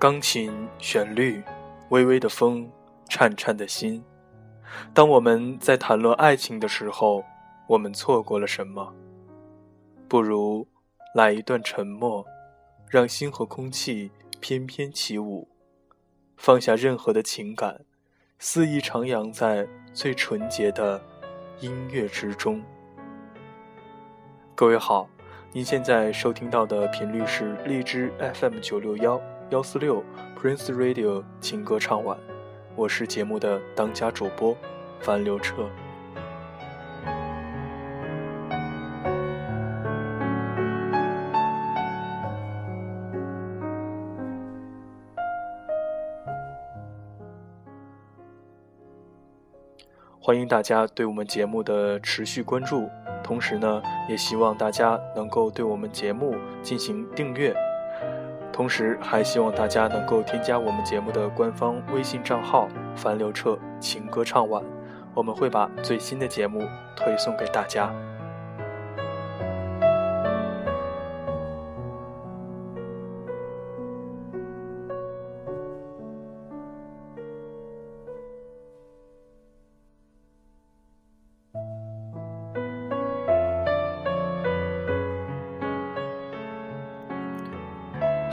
[0.00, 1.42] 钢琴旋律，
[1.90, 2.66] 微微的风，
[3.06, 4.02] 颤颤的心。
[4.94, 7.22] 当我们在谈论爱情的时候，
[7.66, 8.94] 我们错过了什么？
[10.08, 10.66] 不如
[11.14, 12.24] 来一段沉默，
[12.88, 14.10] 让心和空气
[14.40, 15.46] 翩翩起舞，
[16.34, 17.84] 放下任何的情感，
[18.38, 20.98] 肆意徜徉在最纯洁的
[21.60, 22.62] 音乐之中。
[24.54, 25.10] 各位好，
[25.52, 30.00] 您现在收听到的频率是荔枝 FM 九六幺幺四六
[30.40, 32.16] Prince Radio 情歌唱晚，
[32.76, 34.56] 我是节目的当家主播
[35.00, 35.68] 樊刘彻。
[50.20, 52.88] 欢迎大家对我们节目的持续关注，
[53.24, 57.52] 同时呢，也希望大家能够对我们节目进行订阅，
[58.60, 64.62] 同时还希望大家能够添加我们节目的官方微信账号“樊刘彻情歌唱晚”，
[65.16, 67.90] 我们会把最新的节目推送给大家。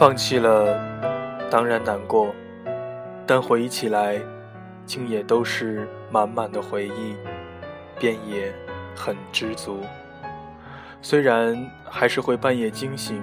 [0.00, 0.80] 放弃了，
[1.50, 2.34] 当然难过，
[3.26, 4.18] 但回忆起来，
[4.86, 7.14] 竟也都是满满的回忆，
[7.98, 8.50] 便也
[8.96, 9.82] 很知足。
[11.02, 13.22] 虽然还是会半夜惊醒，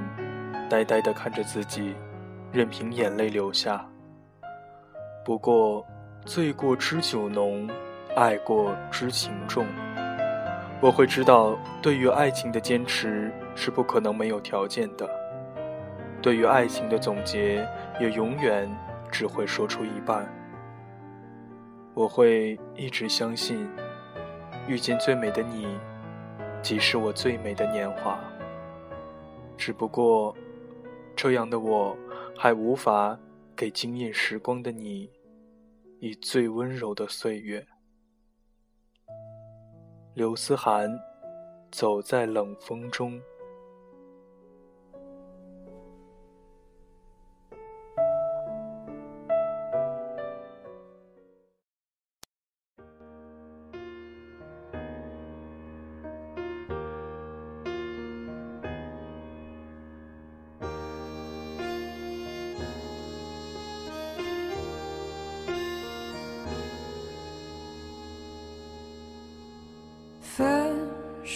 [0.70, 1.96] 呆呆地看着自己，
[2.52, 3.84] 任凭眼泪流下。
[5.26, 5.84] 不过，
[6.28, 7.68] 醉过知酒浓，
[8.16, 9.66] 爱过知情重。
[10.80, 15.10] 我会知道，对于爱情的坚持是不可能没有条件的。
[16.22, 17.68] 对于爱情的总结，
[18.00, 18.70] 也永远
[19.12, 20.28] 只会说出一半。
[21.94, 23.68] 我会一直相信，
[24.68, 25.68] 遇见最美的你，
[26.62, 28.20] 即是我最美的年华。
[29.58, 30.36] 只不过，
[31.16, 31.98] 这样的我，
[32.38, 33.18] 还无法
[33.56, 35.10] 给惊艳时光的你，
[36.00, 37.66] 以最温柔的岁月。
[40.14, 41.00] 刘思涵，
[41.72, 43.20] 走在冷风中。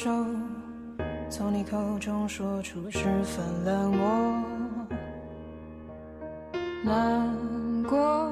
[0.03, 0.09] 手，
[1.29, 4.43] 从你口中说出十分冷漠，
[6.83, 7.37] 难
[7.87, 8.31] 过，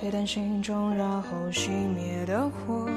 [0.00, 2.88] 沸腾心中然后熄灭的火。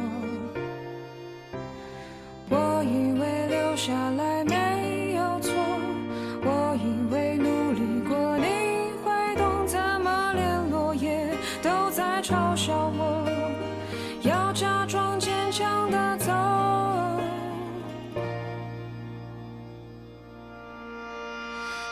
[2.49, 4.22] 我以为留下来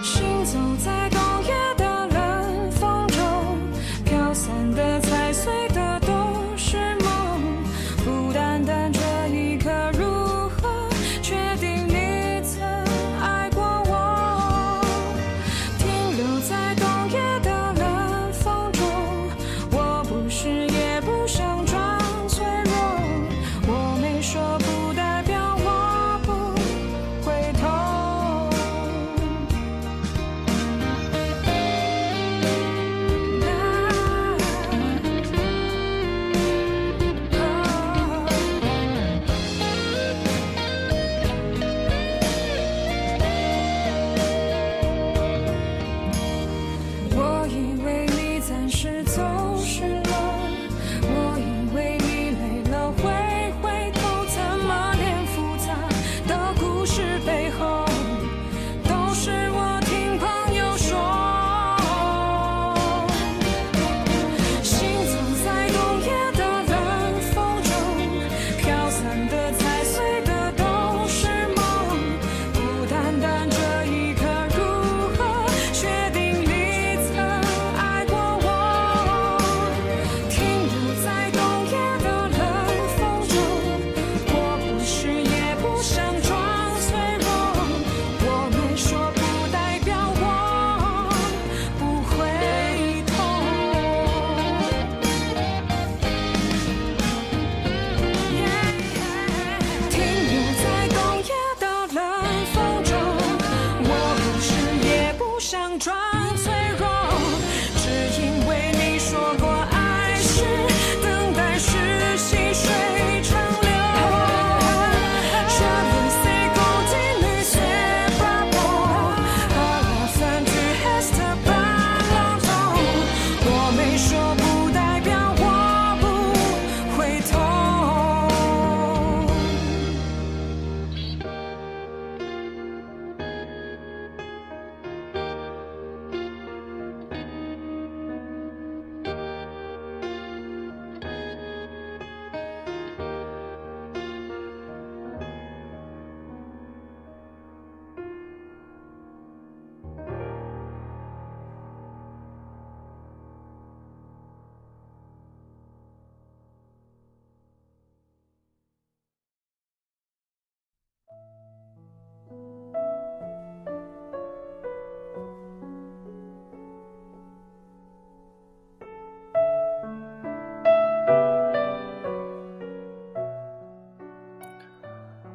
[0.03, 1.20] 行走在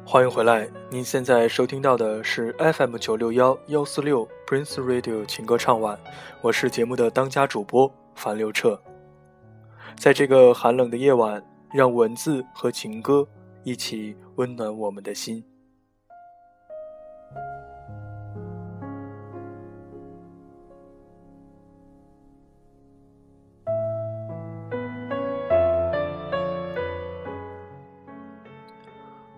[0.09, 5.99] 欢迎回来，您现在收听到的是 FM 九六幺幺四六 Prince Radio 情歌唱晚，
[6.39, 8.81] 我是节目的当家主播樊刘彻。
[9.97, 11.43] 在这个寒冷的夜晚，
[11.73, 13.27] 让文字和情歌
[13.65, 15.43] 一起温暖我们的心。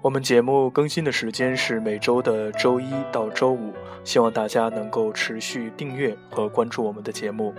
[0.09, 3.71] 我们节目更新的时间是每周的周一到周五，
[4.03, 7.53] 希望大家能够持续订阅和关注我们的节目。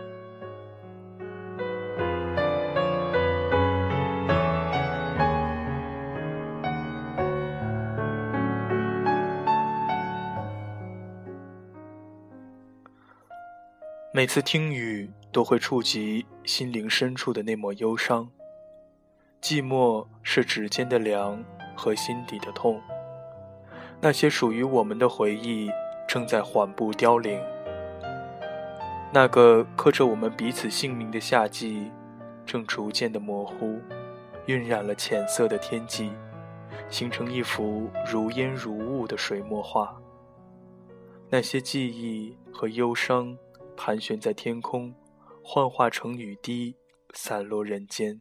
[14.13, 18.29] 每次听雨，都会触及心灵深处的那抹忧伤。
[19.41, 21.45] 寂寞是指尖的凉。
[21.77, 22.81] 和心底的痛，
[24.01, 25.71] 那些属于我们的回忆
[26.09, 27.41] 正在缓步凋零。
[29.13, 31.91] 那个刻着我们彼此姓名的夏季，
[32.47, 33.81] 正逐渐的模糊，
[34.47, 36.13] 晕染了浅色的天际，
[36.89, 40.01] 形成一幅如烟如雾的水墨画。
[41.29, 43.37] 那些记忆和忧伤
[43.77, 44.95] 盘旋在天空，
[45.43, 46.77] 幻化成雨滴，
[47.13, 48.21] 散落人间，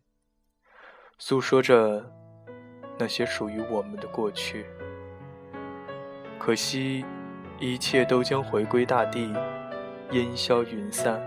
[1.17, 2.18] 诉说着。
[3.01, 4.65] 那些属于我们的过去，
[6.37, 7.05] 可惜，
[7.57, 9.33] 一切都将回归大地，
[10.11, 11.17] 烟消云散，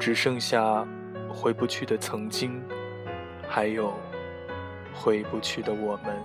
[0.00, 0.86] 只剩下
[1.28, 2.62] 回不去的曾经，
[3.46, 3.92] 还有
[4.94, 6.16] 回不去的我们。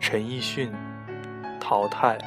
[0.00, 0.72] 陈奕迅，
[1.60, 2.18] 淘汰。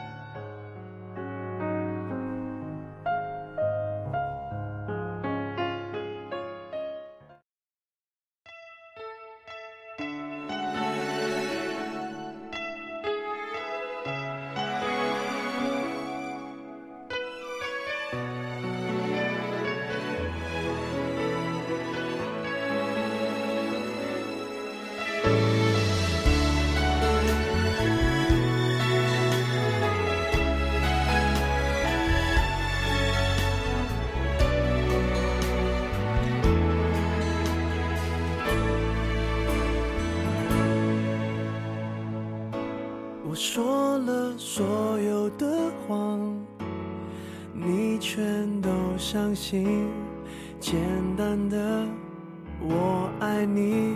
[43.30, 46.18] 我说了所有的谎，
[47.60, 49.88] 你全都相信。
[50.60, 50.80] 简
[51.18, 51.88] 单的
[52.62, 53.96] 我爱你，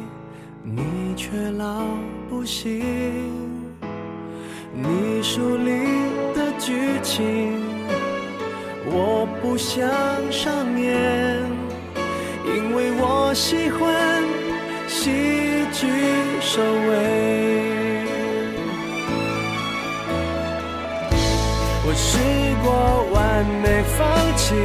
[0.63, 1.85] 你却老
[2.29, 2.81] 不信。
[4.73, 5.85] 你书里
[6.33, 7.59] 的剧情，
[8.85, 9.87] 我不想
[10.31, 11.43] 上演，
[12.45, 14.23] 因为我喜欢
[14.87, 15.11] 喜
[15.71, 15.87] 剧
[16.41, 17.70] 收尾。
[21.91, 22.17] 我试
[22.63, 22.71] 过
[23.11, 24.07] 完美放
[24.37, 24.55] 弃，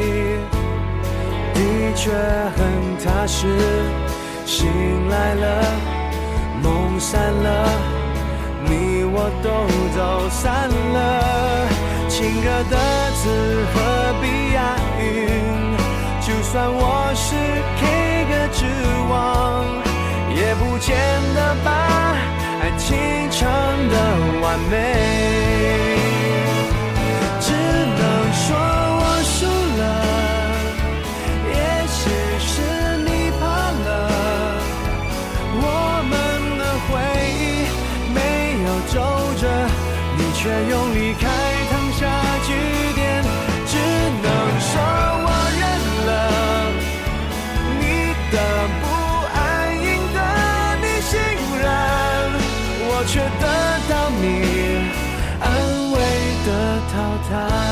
[1.54, 1.58] 的
[1.96, 2.12] 确
[2.54, 3.48] 很踏实。
[4.44, 5.64] 醒来了，
[6.62, 7.68] 梦散了，
[8.62, 9.50] 你我都
[9.90, 11.66] 走散了。
[12.08, 12.76] 情歌的
[13.16, 13.28] 字
[13.74, 15.74] 何必押韵？
[16.20, 17.34] 就算我是
[17.80, 18.62] K 歌之
[19.10, 19.66] 王，
[20.32, 20.94] 也不见
[21.34, 22.14] 得把
[22.62, 22.96] 爱情
[23.32, 23.50] 唱
[23.88, 23.94] 得
[24.40, 26.05] 完美。
[28.46, 29.38] 说我输
[29.80, 29.82] 了
[31.50, 31.58] 也
[31.96, 31.98] 许
[32.46, 32.52] 是
[33.02, 33.08] 你
[33.40, 33.42] 怕
[33.84, 33.88] 了
[35.50, 35.66] 我
[36.10, 36.12] 们
[36.60, 36.88] 的回
[37.42, 37.42] 忆
[38.14, 38.18] 没
[38.62, 38.94] 有皱
[39.40, 39.42] 褶
[40.16, 41.26] 你却用离开
[41.70, 42.00] 烫下
[42.46, 42.48] 句
[42.94, 43.02] 点
[43.66, 43.74] 只
[44.22, 44.26] 能
[44.62, 44.70] 说
[45.26, 45.62] 我认
[46.06, 46.10] 了
[47.80, 47.82] 你
[48.30, 48.34] 的
[48.80, 48.84] 不
[49.34, 49.84] 安赢
[50.14, 50.18] 得
[50.82, 51.18] 你信
[51.58, 51.66] 任
[52.86, 53.44] 我却得
[53.90, 54.24] 到你
[55.40, 55.44] 安
[55.90, 55.96] 慰
[56.46, 56.48] 的
[56.92, 56.94] 淘
[57.28, 57.65] 汰。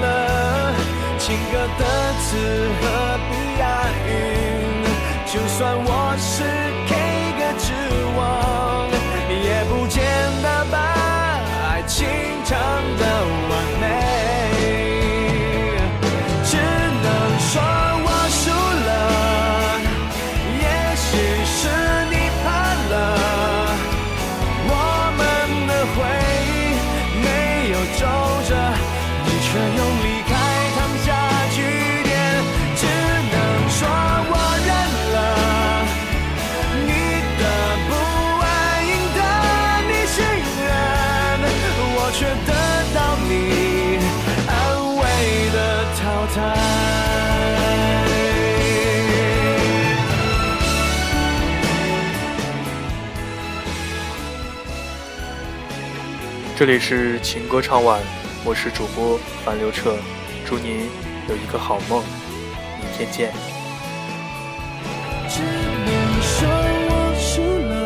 [0.00, 0.74] 了。
[1.18, 1.82] 情歌的
[2.20, 2.36] 词
[2.80, 2.82] 何
[3.30, 3.62] 必押
[4.06, 4.10] 韵？
[5.26, 5.88] 就算我
[6.18, 6.44] 是
[6.86, 6.90] K
[7.38, 7.66] 歌之
[8.16, 8.20] 王，
[9.30, 10.04] 也不见
[10.42, 10.74] 得把
[11.68, 12.06] 爱情
[12.44, 12.52] 唱
[12.98, 13.02] 得
[13.48, 13.52] 完
[29.54, 30.34] 却用离开
[30.74, 31.14] 烫下
[31.54, 31.62] 句
[32.02, 32.10] 点，
[32.74, 32.82] 只
[33.30, 33.38] 能
[33.70, 33.86] 说
[34.26, 34.34] 我
[34.66, 34.68] 认
[35.14, 35.16] 了。
[36.84, 36.90] 你
[37.38, 37.42] 的
[37.86, 37.90] 不
[38.42, 38.44] 安
[38.82, 39.18] 赢得
[39.86, 40.18] 你信
[40.58, 40.66] 任，
[41.94, 42.50] 我却得
[42.96, 43.30] 到你
[44.50, 44.50] 安
[44.96, 45.00] 慰
[45.52, 45.56] 的
[46.00, 46.02] 淘
[46.34, 46.36] 汰。
[56.56, 58.00] 这里是情歌唱晚，
[58.46, 59.96] 我是主播樊刘彻，
[60.44, 60.90] 祝您
[61.30, 62.04] 有一个好梦，
[62.78, 63.32] 明天见。
[65.26, 65.88] 只能
[66.20, 66.46] 说
[66.90, 67.82] 我输了，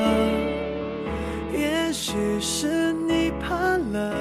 [1.56, 4.12] 也许是你怕了，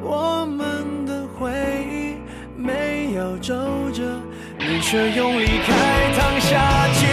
[0.00, 1.52] 我们的回
[1.86, 2.16] 忆
[2.56, 3.54] 没有皱
[3.92, 4.18] 褶，
[4.58, 7.04] 你却用离开烫下句